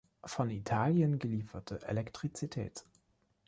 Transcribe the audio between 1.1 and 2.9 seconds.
gelieferte Elektrizität.